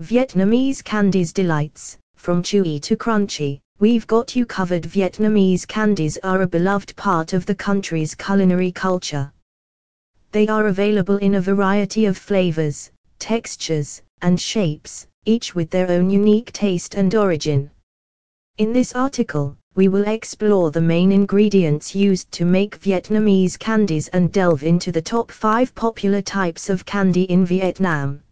Vietnamese 0.00 0.82
candies 0.82 1.30
delights, 1.30 1.98
from 2.16 2.42
chewy 2.42 2.80
to 2.80 2.96
crunchy, 2.96 3.60
we've 3.80 4.06
got 4.06 4.34
you 4.34 4.46
covered. 4.46 4.84
Vietnamese 4.84 5.68
candies 5.68 6.16
are 6.22 6.40
a 6.40 6.46
beloved 6.46 6.96
part 6.96 7.34
of 7.34 7.44
the 7.44 7.54
country's 7.54 8.14
culinary 8.14 8.72
culture. 8.72 9.30
They 10.32 10.48
are 10.48 10.68
available 10.68 11.18
in 11.18 11.34
a 11.34 11.40
variety 11.42 12.06
of 12.06 12.16
flavors, 12.16 12.90
textures, 13.18 14.00
and 14.22 14.40
shapes, 14.40 15.06
each 15.26 15.54
with 15.54 15.68
their 15.68 15.90
own 15.90 16.08
unique 16.08 16.50
taste 16.52 16.94
and 16.94 17.14
origin. 17.14 17.70
In 18.56 18.72
this 18.72 18.94
article, 18.94 19.58
we 19.74 19.88
will 19.88 20.08
explore 20.08 20.70
the 20.70 20.80
main 20.80 21.12
ingredients 21.12 21.94
used 21.94 22.32
to 22.32 22.46
make 22.46 22.80
Vietnamese 22.80 23.58
candies 23.58 24.08
and 24.08 24.32
delve 24.32 24.62
into 24.62 24.92
the 24.92 25.02
top 25.02 25.30
5 25.30 25.74
popular 25.74 26.22
types 26.22 26.70
of 26.70 26.86
candy 26.86 27.24
in 27.24 27.44
Vietnam. 27.44 28.22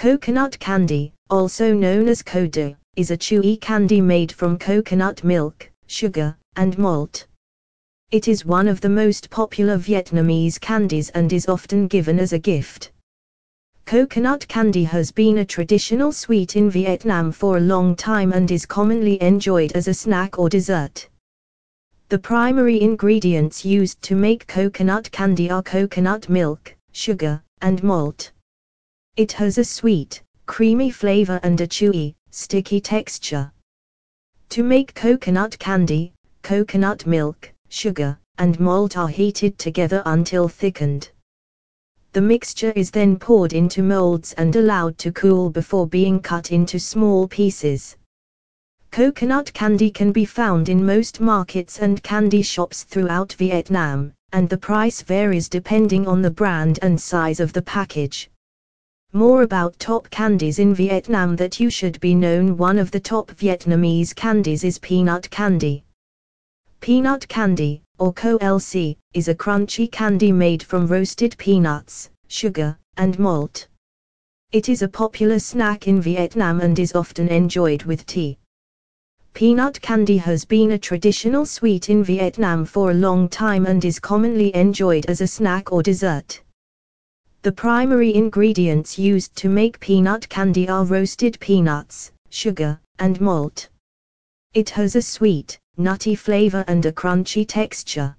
Coconut 0.00 0.58
candy, 0.58 1.12
also 1.28 1.74
known 1.74 2.08
as 2.08 2.22
Kẹo 2.22 2.48
Dừa, 2.48 2.74
is 2.96 3.10
a 3.10 3.18
chewy 3.18 3.60
candy 3.60 4.00
made 4.00 4.32
from 4.32 4.58
coconut 4.58 5.22
milk, 5.22 5.70
sugar, 5.88 6.38
and 6.56 6.78
malt. 6.78 7.26
It 8.10 8.26
is 8.26 8.46
one 8.46 8.66
of 8.66 8.80
the 8.80 8.88
most 8.88 9.28
popular 9.28 9.76
Vietnamese 9.76 10.58
candies 10.58 11.10
and 11.10 11.30
is 11.34 11.50
often 11.50 11.86
given 11.86 12.18
as 12.18 12.32
a 12.32 12.38
gift. 12.38 12.92
Coconut 13.84 14.48
candy 14.48 14.84
has 14.84 15.12
been 15.12 15.36
a 15.36 15.44
traditional 15.44 16.12
sweet 16.12 16.56
in 16.56 16.70
Vietnam 16.70 17.30
for 17.30 17.58
a 17.58 17.66
long 17.74 17.94
time 17.94 18.32
and 18.32 18.50
is 18.50 18.64
commonly 18.64 19.20
enjoyed 19.20 19.72
as 19.72 19.86
a 19.86 19.92
snack 19.92 20.38
or 20.38 20.48
dessert. 20.48 21.10
The 22.08 22.18
primary 22.18 22.80
ingredients 22.80 23.66
used 23.66 24.00
to 24.04 24.14
make 24.16 24.46
coconut 24.46 25.12
candy 25.12 25.50
are 25.50 25.62
coconut 25.62 26.30
milk, 26.30 26.74
sugar, 26.92 27.42
and 27.60 27.82
malt. 27.82 28.32
It 29.16 29.32
has 29.32 29.58
a 29.58 29.64
sweet, 29.64 30.22
creamy 30.46 30.90
flavor 30.90 31.40
and 31.42 31.60
a 31.60 31.66
chewy, 31.66 32.14
sticky 32.30 32.80
texture. 32.80 33.52
To 34.50 34.62
make 34.62 34.94
coconut 34.94 35.58
candy, 35.58 36.14
coconut 36.42 37.06
milk, 37.06 37.52
sugar, 37.68 38.18
and 38.38 38.58
malt 38.58 38.96
are 38.96 39.08
heated 39.08 39.58
together 39.58 40.02
until 40.06 40.48
thickened. 40.48 41.10
The 42.12 42.22
mixture 42.22 42.72
is 42.72 42.90
then 42.90 43.18
poured 43.18 43.52
into 43.52 43.82
molds 43.82 44.32
and 44.34 44.56
allowed 44.56 44.96
to 44.98 45.12
cool 45.12 45.50
before 45.50 45.86
being 45.86 46.20
cut 46.20 46.50
into 46.50 46.78
small 46.78 47.28
pieces. 47.28 47.96
Coconut 48.90 49.52
candy 49.52 49.90
can 49.90 50.12
be 50.12 50.24
found 50.24 50.68
in 50.68 50.86
most 50.86 51.20
markets 51.20 51.78
and 51.80 52.02
candy 52.02 52.42
shops 52.42 52.84
throughout 52.84 53.34
Vietnam, 53.34 54.14
and 54.32 54.48
the 54.48 54.56
price 54.56 55.02
varies 55.02 55.48
depending 55.48 56.06
on 56.06 56.22
the 56.22 56.30
brand 56.30 56.78
and 56.80 56.98
size 56.98 57.40
of 57.40 57.52
the 57.52 57.62
package. 57.62 58.29
More 59.12 59.42
about 59.42 59.76
top 59.80 60.08
candies 60.10 60.60
in 60.60 60.72
Vietnam 60.72 61.34
that 61.34 61.58
you 61.58 61.68
should 61.68 61.98
be 61.98 62.14
known. 62.14 62.56
One 62.56 62.78
of 62.78 62.92
the 62.92 63.00
top 63.00 63.32
Vietnamese 63.32 64.14
candies 64.14 64.62
is 64.62 64.78
peanut 64.78 65.28
candy. 65.30 65.82
Peanut 66.80 67.26
candy, 67.26 67.82
or 67.98 68.14
Kẹo 68.14 68.40
Lạc, 68.40 68.96
is 69.12 69.26
a 69.26 69.34
crunchy 69.34 69.90
candy 69.90 70.30
made 70.30 70.62
from 70.62 70.86
roasted 70.86 71.36
peanuts, 71.38 72.08
sugar, 72.28 72.78
and 72.98 73.18
malt. 73.18 73.66
It 74.52 74.68
is 74.68 74.82
a 74.82 74.88
popular 74.88 75.40
snack 75.40 75.88
in 75.88 76.00
Vietnam 76.00 76.60
and 76.60 76.78
is 76.78 76.94
often 76.94 77.26
enjoyed 77.26 77.82
with 77.82 78.06
tea. 78.06 78.38
Peanut 79.34 79.80
candy 79.80 80.18
has 80.18 80.44
been 80.44 80.70
a 80.70 80.78
traditional 80.78 81.44
sweet 81.44 81.90
in 81.90 82.04
Vietnam 82.04 82.64
for 82.64 82.92
a 82.92 83.00
long 83.06 83.28
time 83.28 83.66
and 83.66 83.84
is 83.84 83.98
commonly 83.98 84.54
enjoyed 84.54 85.06
as 85.06 85.20
a 85.20 85.26
snack 85.26 85.72
or 85.72 85.82
dessert. 85.82 86.40
The 87.42 87.52
primary 87.52 88.14
ingredients 88.14 88.98
used 88.98 89.34
to 89.36 89.48
make 89.48 89.80
peanut 89.80 90.28
candy 90.28 90.68
are 90.68 90.84
roasted 90.84 91.40
peanuts, 91.40 92.12
sugar, 92.28 92.78
and 92.98 93.18
malt. 93.18 93.70
It 94.52 94.68
has 94.70 94.94
a 94.94 95.00
sweet, 95.00 95.58
nutty 95.78 96.14
flavor 96.14 96.66
and 96.68 96.84
a 96.84 96.92
crunchy 96.92 97.46
texture. 97.48 98.14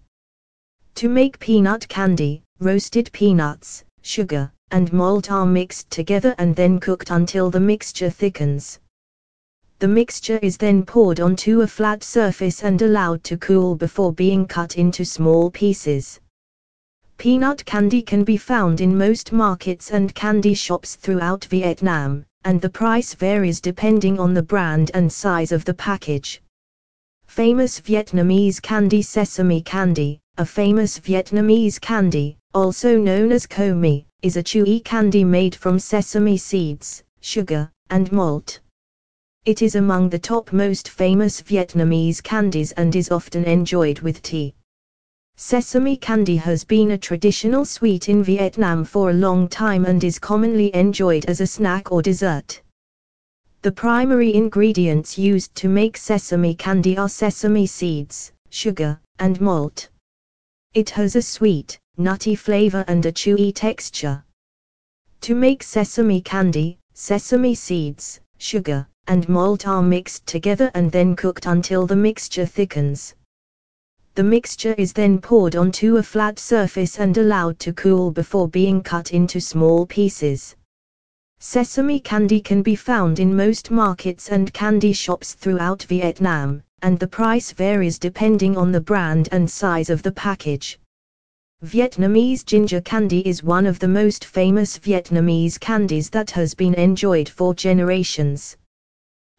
To 0.96 1.08
make 1.08 1.38
peanut 1.38 1.88
candy, 1.88 2.42
roasted 2.60 3.12
peanuts, 3.12 3.84
sugar, 4.02 4.52
and 4.72 4.92
malt 4.92 5.30
are 5.30 5.46
mixed 5.46 5.92
together 5.92 6.34
and 6.40 6.56
then 6.56 6.80
cooked 6.80 7.12
until 7.12 7.52
the 7.52 7.60
mixture 7.60 8.10
thickens. 8.10 8.80
The 9.78 9.88
mixture 9.88 10.40
is 10.42 10.58
then 10.58 10.84
poured 10.84 11.20
onto 11.20 11.62
a 11.62 11.68
flat 11.68 12.04
surface 12.04 12.64
and 12.64 12.82
allowed 12.82 13.24
to 13.26 13.38
cool 13.38 13.76
before 13.76 14.14
being 14.14 14.48
cut 14.48 14.78
into 14.78 15.06
small 15.06 15.52
pieces. 15.52 16.20
Peanut 17.22 17.64
candy 17.66 18.02
can 18.02 18.24
be 18.24 18.36
found 18.36 18.82
in 18.82 18.98
most 18.98 19.32
markets 19.32 19.92
and 19.92 20.16
candy 20.16 20.56
shops 20.56 20.96
throughout 20.96 21.46
Vietnam, 21.46 22.26
and 22.46 22.60
the 22.60 22.68
price 22.68 23.14
varies 23.14 23.62
depending 23.62 24.20
on 24.20 24.34
the 24.34 24.42
brand 24.42 24.90
and 24.96 25.14
size 25.14 25.52
of 25.52 25.64
the 25.64 25.74
package. 25.76 26.42
Famous 27.28 27.80
Vietnamese 27.80 28.60
candy 28.60 29.04
Sesame 29.04 29.62
candy, 29.62 30.20
a 30.40 30.44
famous 30.44 30.98
Vietnamese 30.98 31.80
candy, 31.80 32.40
also 32.56 32.98
known 32.98 33.32
as 33.32 33.46
Kẹo 33.46 33.76
Mè, 33.76 34.04
is 34.24 34.36
a 34.36 34.42
chewy 34.42 34.84
candy 34.84 35.24
made 35.24 35.54
from 35.54 35.78
sesame 35.78 36.38
seeds, 36.38 37.04
sugar, 37.20 37.70
and 37.92 38.12
malt. 38.12 38.62
It 39.46 39.62
is 39.62 39.76
among 39.76 40.10
the 40.10 40.18
top 40.18 40.52
most 40.52 40.90
famous 40.90 41.40
Vietnamese 41.44 42.24
candies 42.24 42.72
and 42.72 42.96
is 42.96 43.12
often 43.12 43.44
enjoyed 43.44 44.00
with 44.00 44.24
tea. 44.24 44.56
Sesame 45.44 45.98
candy 45.98 46.38
has 46.38 46.64
been 46.64 46.92
a 46.92 46.98
traditional 47.00 47.66
sweet 47.66 48.10
in 48.10 48.24
Vietnam 48.24 48.86
for 48.86 49.10
a 49.10 49.14
long 49.14 49.48
time 49.50 49.86
and 49.86 50.04
is 50.04 50.20
commonly 50.20 50.74
enjoyed 50.76 51.26
as 51.26 51.42
a 51.42 51.48
snack 51.48 51.92
or 51.92 52.04
dessert. 52.04 52.62
The 53.64 53.72
primary 53.72 54.36
ingredients 54.36 55.18
used 55.18 55.56
to 55.56 55.68
make 55.68 55.98
sesame 55.98 56.54
candy 56.54 56.96
are 56.96 57.10
sesame 57.10 57.66
seeds, 57.66 58.32
sugar, 58.52 59.02
and 59.18 59.42
malt. 59.42 59.90
It 60.76 60.92
has 60.92 61.16
a 61.16 61.24
sweet, 61.24 61.80
nutty 61.98 62.36
flavor 62.36 62.86
and 62.88 63.04
a 63.08 63.12
chewy 63.12 63.52
texture. 63.54 64.24
To 65.22 65.34
make 65.34 65.64
sesame 65.64 66.22
candy, 66.22 66.78
sesame 66.94 67.56
seeds, 67.56 68.20
sugar, 68.38 68.88
and 69.08 69.28
malt 69.28 69.68
are 69.68 69.82
mixed 69.82 70.28
together 70.28 70.70
and 70.76 70.92
then 70.92 71.16
cooked 71.16 71.48
until 71.48 71.88
the 71.88 71.96
mixture 71.96 72.46
thickens. 72.46 73.16
The 74.14 74.24
mixture 74.24 74.76
is 74.78 74.92
then 74.92 75.22
poured 75.22 75.56
onto 75.56 75.96
a 75.96 76.04
flat 76.04 76.38
surface 76.38 77.00
and 77.00 77.18
allowed 77.18 77.60
to 77.60 77.72
cool 77.72 78.12
before 78.12 78.50
being 78.50 78.84
cut 78.84 79.12
into 79.12 79.40
small 79.40 79.86
pieces. 79.86 80.54
Sesame 81.40 82.00
candy 82.02 82.42
can 82.42 82.62
be 82.62 82.76
found 82.76 83.20
in 83.20 83.34
most 83.34 83.72
markets 83.72 84.30
and 84.30 84.52
candy 84.54 84.92
shops 84.92 85.34
throughout 85.34 85.84
Vietnam, 85.84 86.62
and 86.82 87.00
the 87.00 87.08
price 87.08 87.54
varies 87.54 87.98
depending 87.98 88.58
on 88.58 88.74
the 88.74 88.82
brand 88.82 89.30
and 89.32 89.50
size 89.50 89.90
of 89.90 90.04
the 90.04 90.12
package. 90.12 90.78
Vietnamese 91.64 92.44
ginger 92.44 92.82
candy 92.82 93.26
is 93.26 93.44
one 93.44 93.66
of 93.66 93.80
the 93.80 93.88
most 93.88 94.26
famous 94.26 94.78
Vietnamese 94.78 95.58
candies 95.58 96.10
that 96.10 96.32
has 96.32 96.54
been 96.54 96.74
enjoyed 96.74 97.30
for 97.30 97.54
generations. 97.54 98.58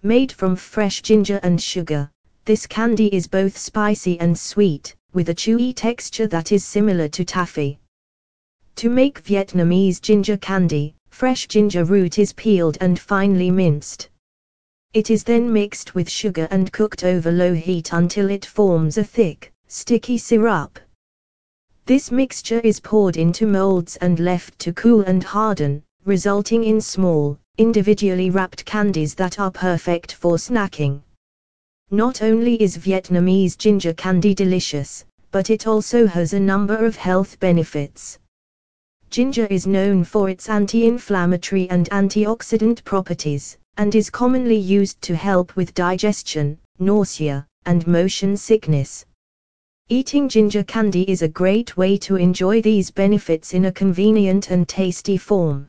Made 0.02 0.32
from 0.32 0.56
fresh 0.56 1.02
ginger 1.02 1.40
and 1.42 1.60
sugar, 1.60 2.10
this 2.44 2.66
candy 2.66 3.06
is 3.14 3.28
both 3.28 3.56
spicy 3.56 4.18
and 4.18 4.36
sweet, 4.36 4.96
with 5.12 5.28
a 5.28 5.34
chewy 5.34 5.72
texture 5.72 6.26
that 6.26 6.50
is 6.50 6.64
similar 6.64 7.06
to 7.06 7.24
taffy. 7.24 7.78
To 8.76 8.90
make 8.90 9.22
Vietnamese 9.22 10.00
ginger 10.00 10.36
candy, 10.36 10.96
fresh 11.10 11.46
ginger 11.46 11.84
root 11.84 12.18
is 12.18 12.32
peeled 12.32 12.78
and 12.80 12.98
finely 12.98 13.50
minced. 13.50 14.08
It 14.92 15.08
is 15.08 15.22
then 15.22 15.52
mixed 15.52 15.94
with 15.94 16.10
sugar 16.10 16.48
and 16.50 16.72
cooked 16.72 17.04
over 17.04 17.30
low 17.30 17.54
heat 17.54 17.92
until 17.92 18.28
it 18.28 18.44
forms 18.44 18.98
a 18.98 19.04
thick, 19.04 19.52
sticky 19.68 20.18
syrup. 20.18 20.80
This 21.86 22.10
mixture 22.10 22.60
is 22.60 22.80
poured 22.80 23.16
into 23.16 23.46
molds 23.46 23.96
and 23.96 24.18
left 24.18 24.58
to 24.60 24.72
cool 24.72 25.02
and 25.02 25.22
harden, 25.22 25.84
resulting 26.04 26.64
in 26.64 26.80
small, 26.80 27.38
individually 27.56 28.30
wrapped 28.30 28.64
candies 28.64 29.14
that 29.14 29.38
are 29.38 29.50
perfect 29.52 30.12
for 30.12 30.38
snacking. 30.38 31.02
Not 31.94 32.22
only 32.22 32.54
is 32.54 32.78
Vietnamese 32.78 33.54
ginger 33.58 33.92
candy 33.92 34.34
delicious, 34.34 35.04
but 35.30 35.50
it 35.50 35.66
also 35.66 36.06
has 36.06 36.32
a 36.32 36.40
number 36.40 36.86
of 36.86 36.96
health 36.96 37.38
benefits. 37.38 38.18
Ginger 39.10 39.44
is 39.48 39.66
known 39.66 40.02
for 40.02 40.30
its 40.30 40.48
anti-inflammatory 40.48 41.68
and 41.68 41.90
antioxidant 41.90 42.82
properties, 42.84 43.58
and 43.76 43.94
is 43.94 44.08
commonly 44.08 44.56
used 44.56 45.02
to 45.02 45.14
help 45.14 45.54
with 45.54 45.74
digestion, 45.74 46.58
nausea, 46.78 47.46
and 47.66 47.86
motion 47.86 48.38
sickness. 48.38 49.04
Eating 49.90 50.30
ginger 50.30 50.64
candy 50.64 51.02
is 51.02 51.20
a 51.20 51.28
great 51.28 51.76
way 51.76 51.98
to 51.98 52.16
enjoy 52.16 52.62
these 52.62 52.90
benefits 52.90 53.52
in 53.52 53.66
a 53.66 53.72
convenient 53.72 54.50
and 54.50 54.66
tasty 54.66 55.18
form. 55.18 55.68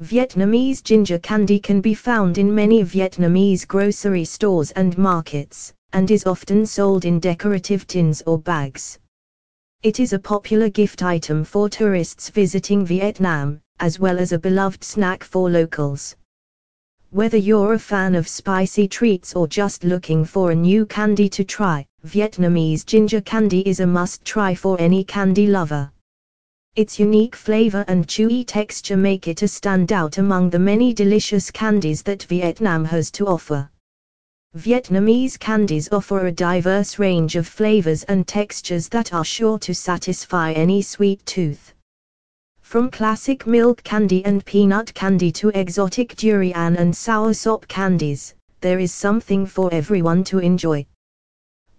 Vietnamese 0.00 0.80
ginger 0.80 1.18
candy 1.18 1.58
can 1.58 1.80
be 1.80 1.92
found 1.92 2.38
in 2.38 2.54
many 2.54 2.84
Vietnamese 2.84 3.66
grocery 3.66 4.24
stores 4.24 4.70
and 4.70 4.96
markets, 4.96 5.72
and 5.92 6.12
is 6.12 6.24
often 6.24 6.64
sold 6.64 7.04
in 7.04 7.18
decorative 7.18 7.84
tins 7.84 8.22
or 8.24 8.38
bags. 8.38 8.96
It 9.82 9.98
is 9.98 10.12
a 10.12 10.18
popular 10.20 10.68
gift 10.68 11.02
item 11.02 11.42
for 11.42 11.68
tourists 11.68 12.28
visiting 12.30 12.86
Vietnam, 12.86 13.60
as 13.80 13.98
well 13.98 14.20
as 14.20 14.30
a 14.30 14.38
beloved 14.38 14.84
snack 14.84 15.24
for 15.24 15.50
locals. 15.50 16.14
Whether 17.10 17.38
you're 17.38 17.72
a 17.72 17.78
fan 17.78 18.14
of 18.14 18.28
spicy 18.28 18.86
treats 18.86 19.34
or 19.34 19.48
just 19.48 19.82
looking 19.82 20.24
for 20.24 20.52
a 20.52 20.54
new 20.54 20.86
candy 20.86 21.28
to 21.30 21.42
try, 21.42 21.84
Vietnamese 22.06 22.86
ginger 22.86 23.20
candy 23.20 23.66
is 23.66 23.80
a 23.80 23.86
must 23.86 24.24
try 24.24 24.54
for 24.54 24.80
any 24.80 25.02
candy 25.02 25.48
lover. 25.48 25.90
Its 26.76 26.98
unique 27.00 27.34
flavor 27.34 27.84
and 27.88 28.06
chewy 28.06 28.44
texture 28.46 28.96
make 28.96 29.26
it 29.26 29.42
a 29.42 29.46
standout 29.46 30.18
among 30.18 30.48
the 30.48 30.58
many 30.60 30.94
delicious 30.94 31.50
candies 31.50 32.02
that 32.02 32.22
Vietnam 32.22 32.84
has 32.84 33.10
to 33.10 33.26
offer. 33.26 33.68
Vietnamese 34.56 35.36
candies 35.38 35.88
offer 35.90 36.26
a 36.26 36.32
diverse 36.32 36.98
range 36.98 37.34
of 37.34 37.48
flavors 37.48 38.04
and 38.04 38.28
textures 38.28 38.88
that 38.88 39.12
are 39.12 39.24
sure 39.24 39.58
to 39.58 39.74
satisfy 39.74 40.52
any 40.52 40.80
sweet 40.80 41.24
tooth. 41.26 41.74
From 42.60 42.90
classic 42.90 43.46
milk 43.46 43.82
candy 43.82 44.24
and 44.24 44.44
peanut 44.44 44.94
candy 44.94 45.32
to 45.32 45.48
exotic 45.48 46.14
durian 46.14 46.76
and 46.76 46.94
soursop 46.94 47.66
candies, 47.66 48.34
there 48.60 48.78
is 48.78 48.92
something 48.92 49.46
for 49.46 49.68
everyone 49.72 50.22
to 50.24 50.38
enjoy. 50.38 50.86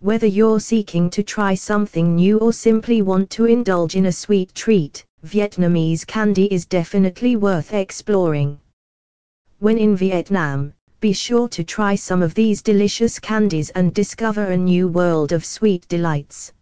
Whether 0.01 0.27
you're 0.27 0.61
seeking 0.61 1.09
to 1.09 1.23
try 1.23 1.55
something 1.55 2.15
new 2.15 2.37
or 2.37 2.53
simply 2.53 3.01
want 3.01 3.29
to 3.31 3.43
indulge 3.43 3.97
in 3.97 4.05
a 4.05 4.13
sweet 4.13 4.55
treat, 4.55 5.03
Vietnamese 5.25 6.07
candy 6.07 6.45
is 6.53 6.65
definitely 6.65 7.35
worth 7.35 7.73
exploring. 7.73 8.61
When 9.59 9.77
in 9.77 9.97
Vietnam, 9.97 10.73
be 11.01 11.11
sure 11.11 11.49
to 11.49 11.65
try 11.65 11.95
some 11.95 12.23
of 12.23 12.33
these 12.33 12.61
delicious 12.61 13.19
candies 13.19 13.71
and 13.71 13.93
discover 13.93 14.45
a 14.45 14.55
new 14.55 14.87
world 14.87 15.33
of 15.33 15.43
sweet 15.43 15.85
delights. 15.89 16.53